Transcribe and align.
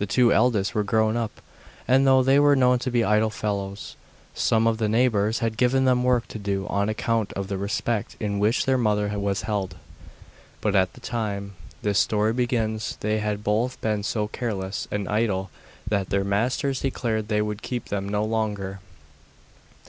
The 0.00 0.06
two 0.06 0.32
eldest 0.32 0.74
were 0.74 0.82
grown 0.82 1.16
up, 1.16 1.40
and 1.86 2.04
though 2.04 2.20
they 2.20 2.40
were 2.40 2.56
known 2.56 2.80
to 2.80 2.90
be 2.90 3.04
idle 3.04 3.30
fellows, 3.30 3.94
some 4.34 4.66
of 4.66 4.78
the 4.78 4.88
neighbours 4.88 5.38
had 5.38 5.56
given 5.56 5.84
them 5.84 6.02
work 6.02 6.26
to 6.34 6.38
do 6.40 6.66
on 6.66 6.88
account 6.88 7.32
of 7.34 7.46
the 7.46 7.56
respect 7.56 8.16
in 8.18 8.40
which 8.40 8.64
their 8.64 8.76
mother 8.76 9.16
was 9.16 9.42
held. 9.42 9.76
But 10.60 10.74
at 10.74 10.94
the 10.94 11.00
time 11.00 11.54
this 11.82 12.00
story 12.00 12.32
begins 12.32 12.96
they 12.98 13.20
had 13.20 13.44
both 13.44 13.80
been 13.80 14.02
so 14.02 14.26
careless 14.26 14.88
and 14.90 15.08
idle 15.08 15.48
that 15.88 16.10
their 16.10 16.24
masters 16.24 16.80
declared 16.80 17.28
they 17.28 17.40
would 17.40 17.62
keep 17.62 17.84
them 17.88 18.08
no 18.08 18.24
longer. 18.24 18.80